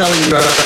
selling 0.00 0.30
drugs. 0.30 0.59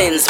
And 0.00 0.29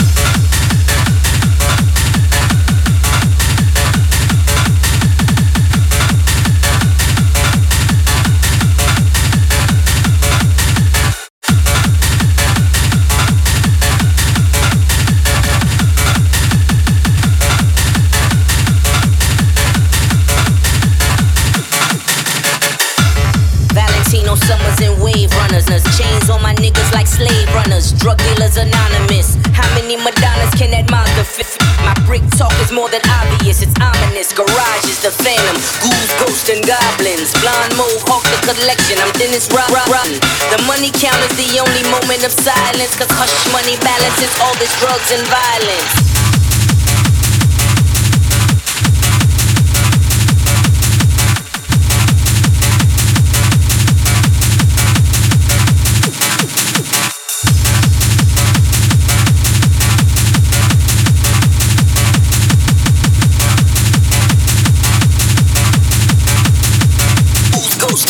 goblins. 37.60 37.76
Blonde 37.76 37.76
mohawk, 37.76 38.22
the 38.46 38.54
collection. 38.54 38.98
I'm 38.98 39.12
Dennis 39.12 39.48
Rob 39.52 39.70
Rotten. 39.88 40.18
The 40.50 40.62
money 40.66 40.90
count 40.90 41.18
is 41.30 41.36
the 41.36 41.60
only 41.60 41.82
moment 41.90 42.24
of 42.24 42.32
silence. 42.32 42.96
Cause 42.96 43.10
hush 43.10 43.52
money 43.52 43.76
balances 43.80 44.32
all 44.40 44.54
this 44.58 44.72
drugs 44.80 45.12
and 45.12 45.26
violence. 45.28 46.09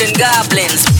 Goblins. 0.08 0.99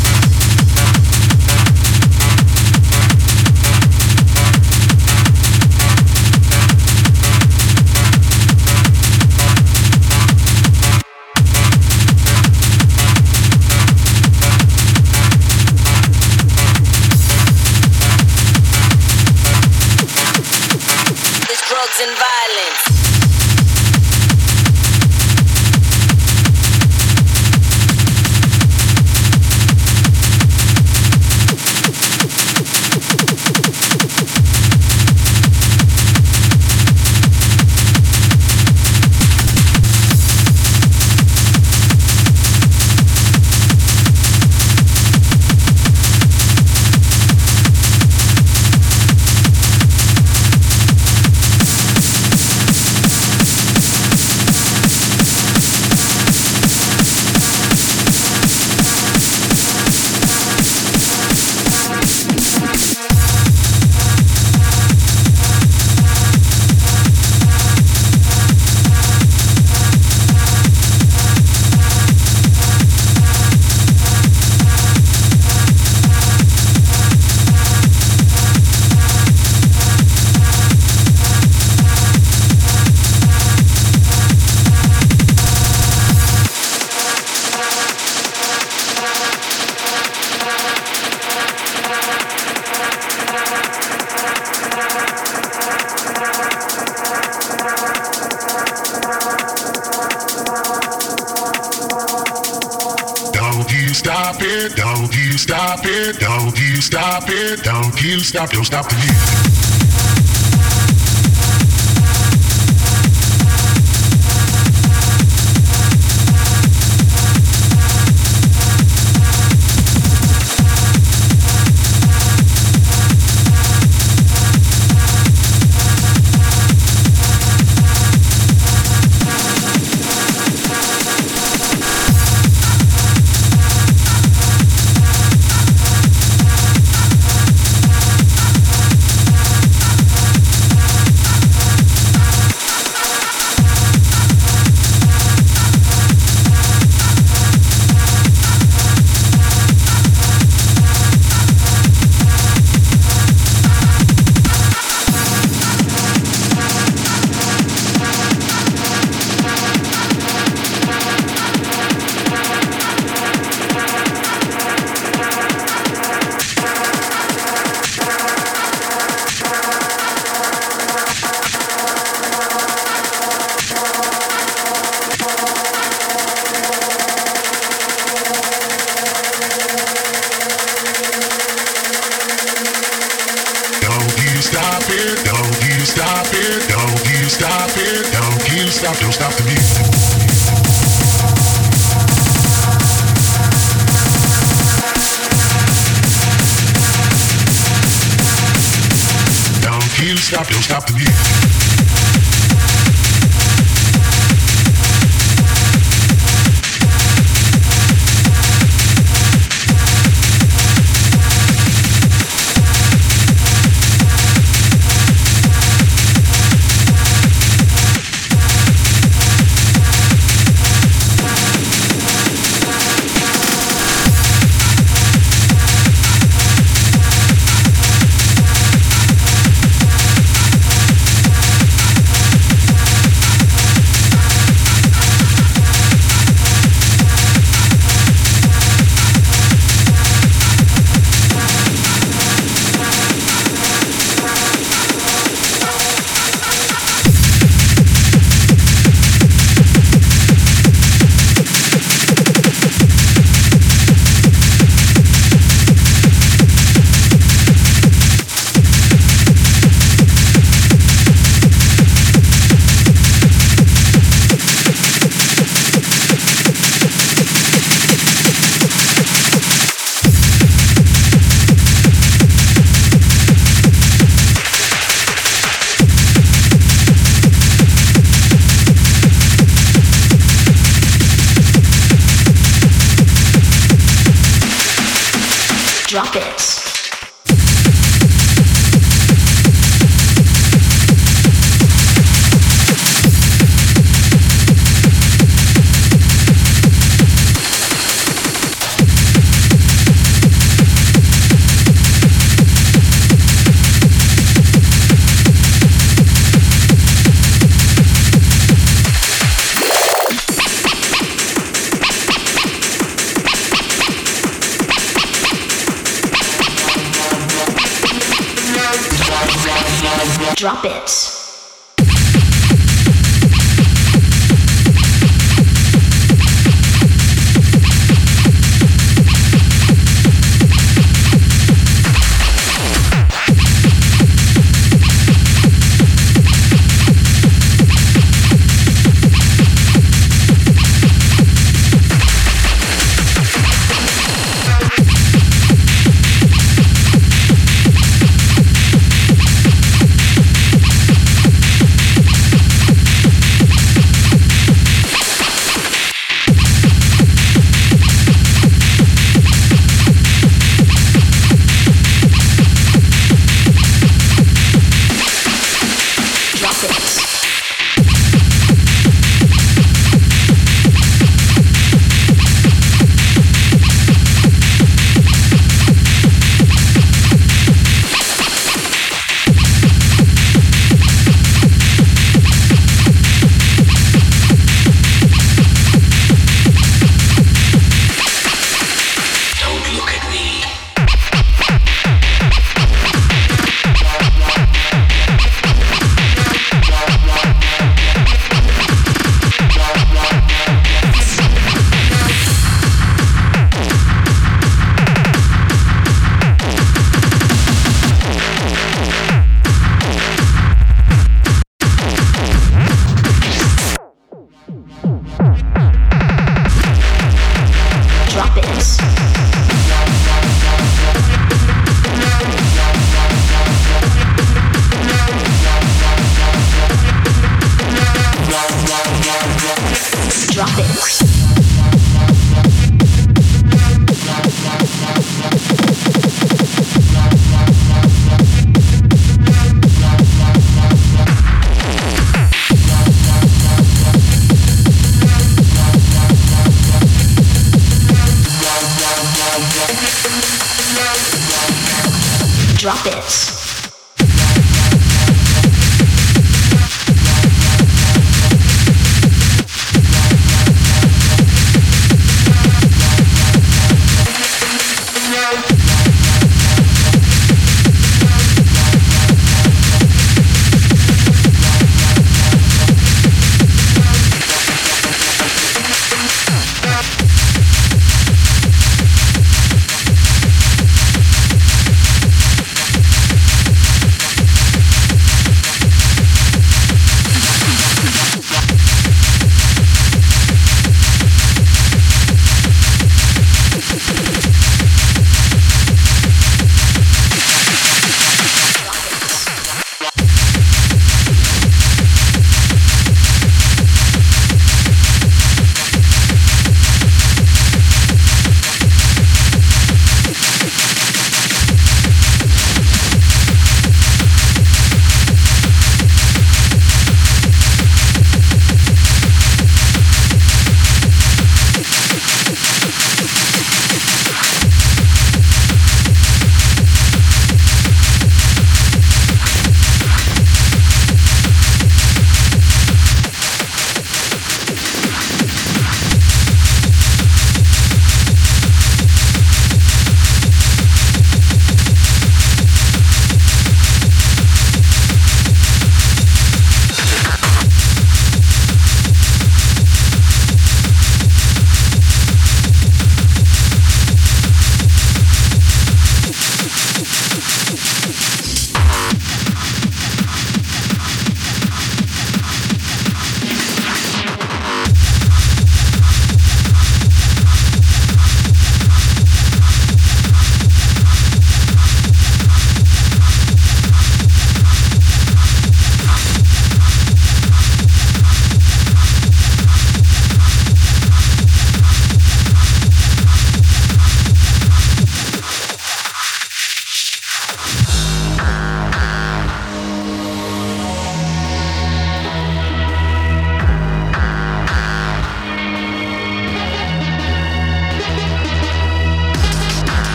Stop, 108.31 108.49
don't 108.51 108.65
stop 108.65 109.00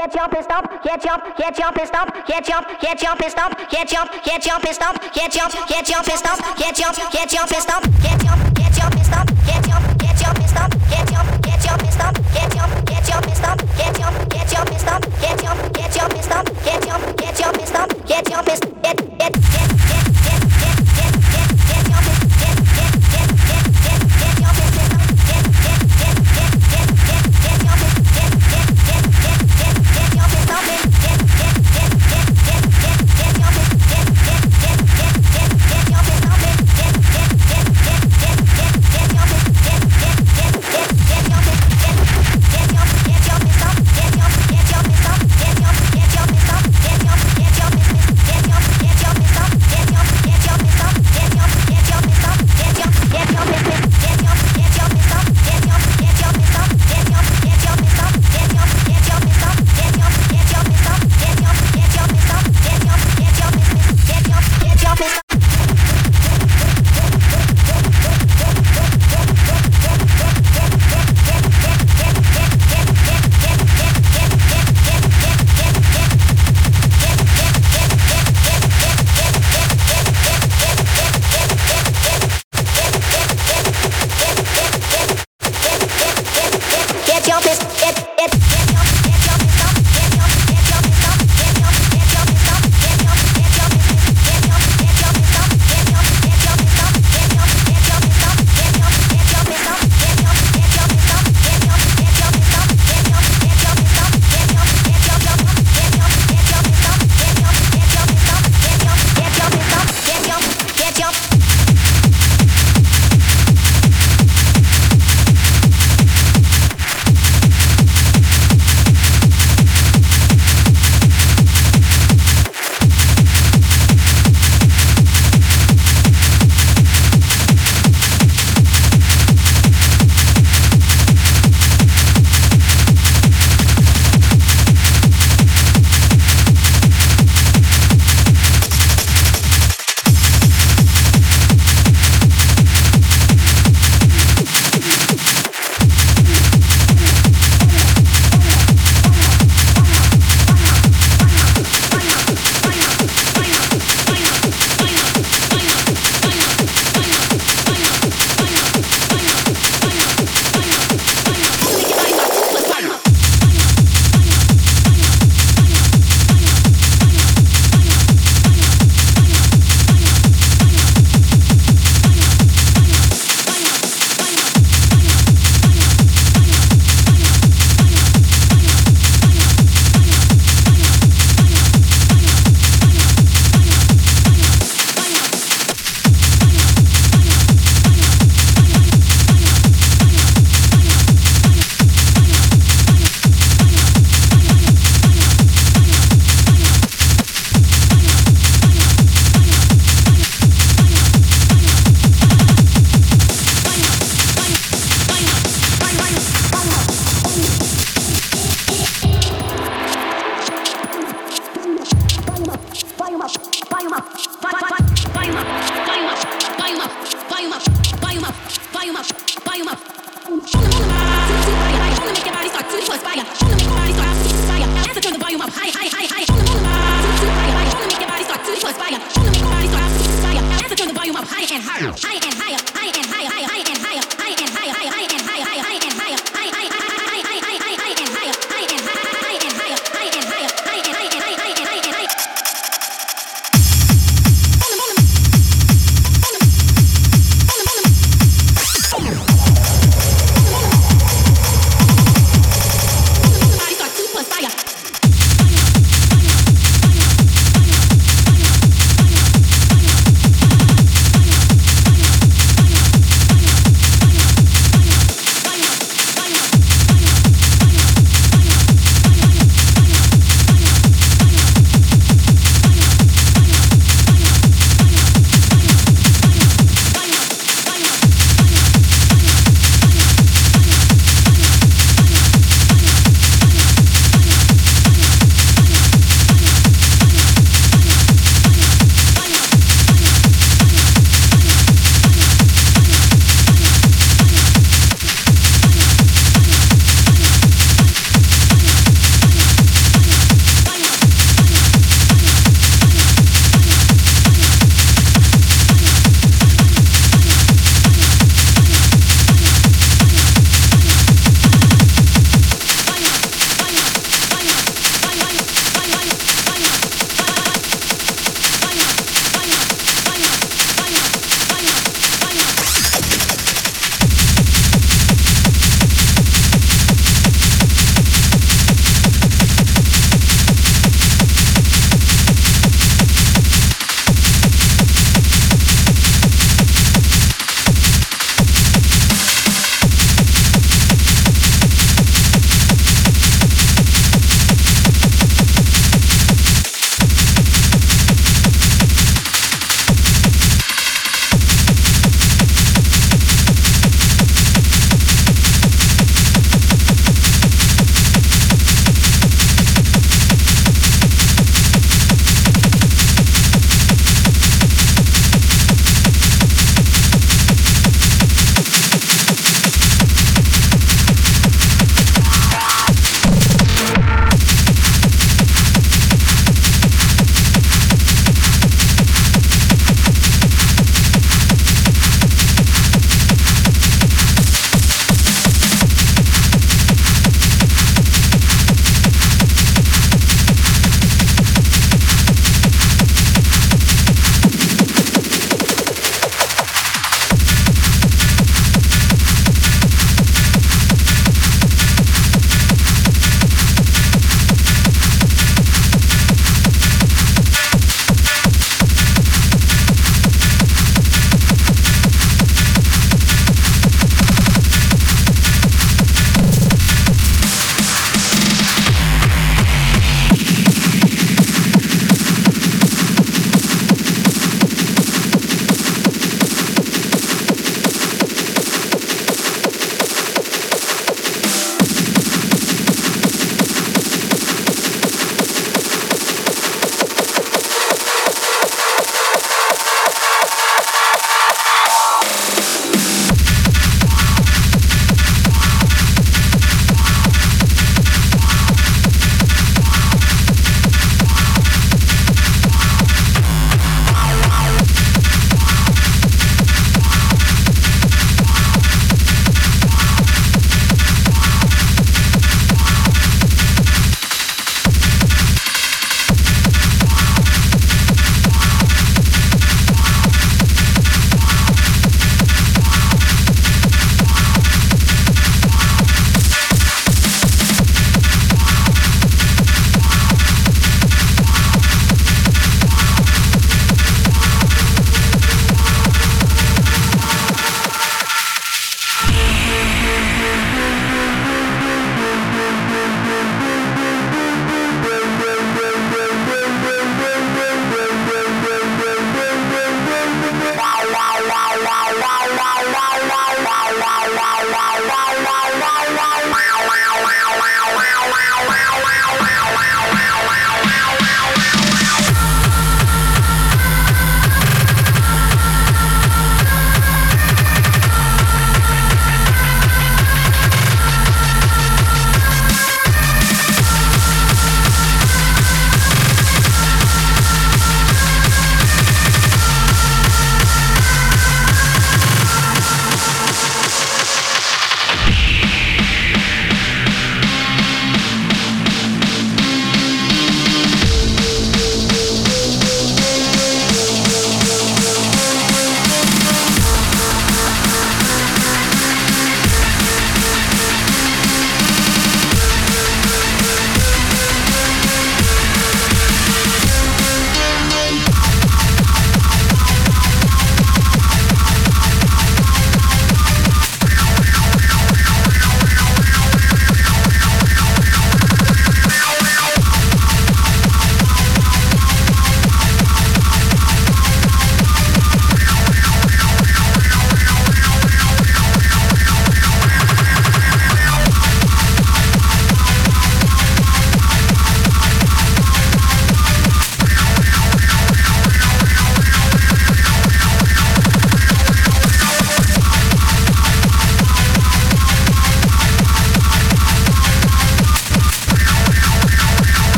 Get 0.00 0.14
your 0.14 0.28
pissed 0.30 0.50
up. 0.50 0.82
Get 0.82 1.04
your 1.04 1.18
get 1.36 1.58
your 1.58 1.72
pissed 1.72 1.94
up. 1.94 2.08
Get 2.26 2.48
your 2.48 2.62
get 2.80 3.02
your 3.02 3.16
pissed 3.16 3.36
up. 3.36 3.52
Get 3.70 3.92
your 3.92 4.06
get 4.24 4.46
your 4.46 4.58
pissed 4.60 4.80
up. 4.80 4.96
Get 5.12 5.36
your 5.36 5.48
get 5.68 5.88
your 5.90 6.02
pissed 6.02 6.26
up. 6.26 6.56
Get 6.56 6.78
your 6.78 6.92
get 7.12 7.32
your 7.34 7.46
pissed 7.46 7.68
up. 7.68 7.82
Get 8.00 8.19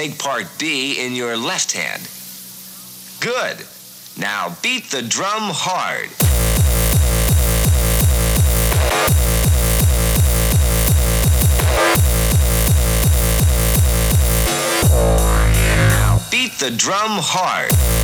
take 0.00 0.18
part 0.18 0.46
B 0.58 1.04
in 1.04 1.14
your 1.14 1.36
left 1.36 1.72
hand. 1.72 2.08
Good. 3.20 3.66
Now 4.18 4.56
beat 4.62 4.84
the 4.84 5.02
drum 5.02 5.52
hard. 5.52 6.08
Now 15.90 16.18
beat 16.30 16.52
the 16.58 16.70
drum 16.70 17.18
hard. 17.20 17.99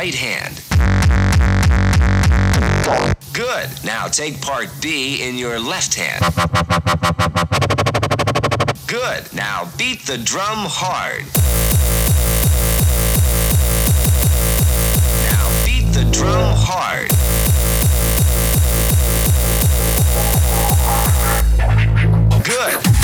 Right 0.00 0.14
hand. 0.14 0.54
Good. 3.34 3.68
Now 3.84 4.06
take 4.06 4.40
part 4.40 4.68
B 4.80 5.22
in 5.28 5.36
your 5.36 5.60
left 5.60 5.94
hand. 5.94 6.24
Good. 8.86 9.30
Now 9.34 9.70
beat 9.76 10.06
the 10.06 10.16
drum 10.16 10.64
hard. 10.70 11.26
Now 15.28 15.44
beat 15.66 15.92
the 15.92 16.10
drum 16.10 16.54
hard. 16.56 17.10
Good. 22.42 22.99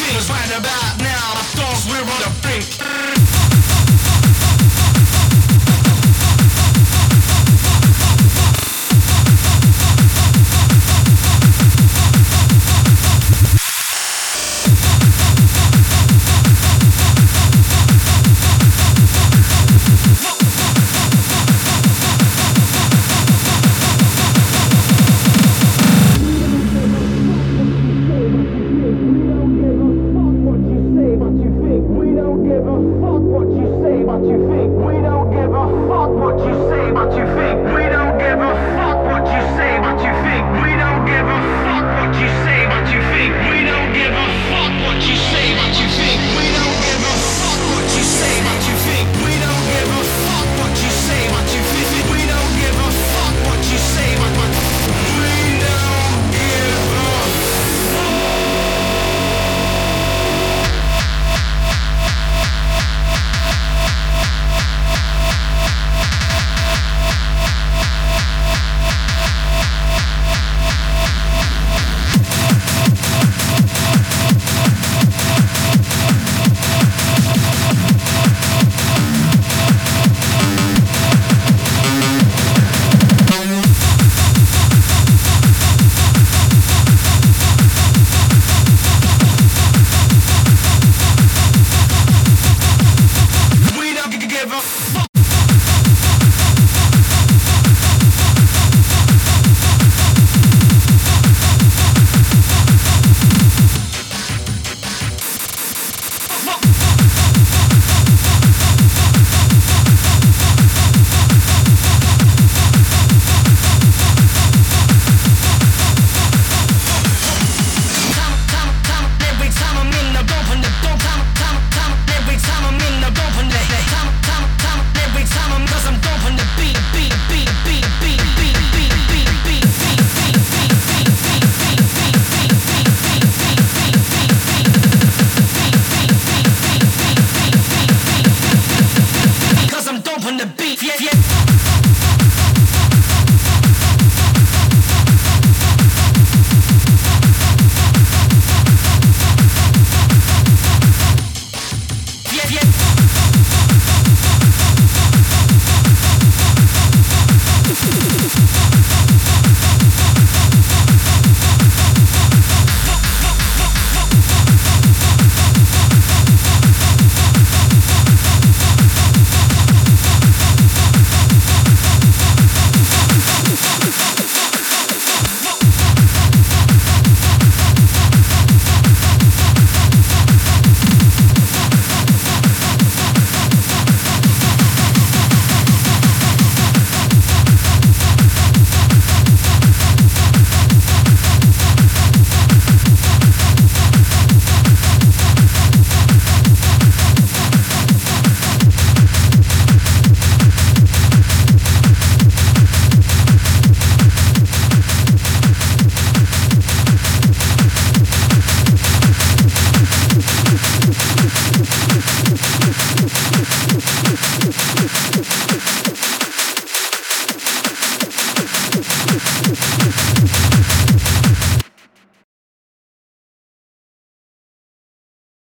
Say, 0.00 0.14
what 0.14 0.16
you 0.16 0.16
feel 0.16 0.18
is 0.18 0.30
right 0.30 0.58
about 0.58 0.98
now. 0.98 1.40
Of 1.40 1.48
course, 1.56 1.86
we're 1.88 2.00
on 2.00 2.20
the 2.20 2.30
brink. 2.42 3.19